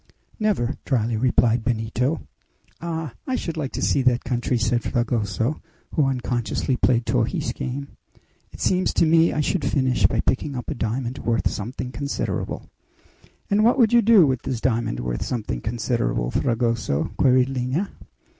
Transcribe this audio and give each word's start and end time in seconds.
"Never," 0.39 0.73
dryly 0.83 1.15
replied 1.15 1.63
Benito. 1.63 2.25
"Ah! 2.81 3.13
I 3.27 3.35
should 3.35 3.55
like 3.55 3.71
to 3.73 3.83
see 3.83 4.01
that 4.01 4.23
country," 4.23 4.57
said 4.57 4.81
Fragoso, 4.81 5.61
who 5.93 6.07
unconsciously 6.07 6.75
played 6.75 7.05
Torres' 7.05 7.53
game. 7.53 7.87
"It 8.51 8.59
seems 8.61 8.95
to 8.95 9.05
me 9.05 9.31
I 9.31 9.41
should 9.41 9.63
finish 9.63 10.07
by 10.07 10.21
picking 10.21 10.55
up 10.55 10.71
a 10.71 10.73
diamond 10.73 11.19
worth 11.19 11.51
something 11.51 11.91
considerable." 11.91 12.67
"And 13.51 13.63
what 13.63 13.77
would 13.77 13.93
you 13.93 14.01
do 14.01 14.25
with 14.25 14.41
this 14.41 14.59
diamond 14.59 15.01
worth 15.01 15.21
something 15.23 15.61
considerable, 15.61 16.31
Fragoso?" 16.31 17.11
queried 17.19 17.49
Lina. 17.49 17.91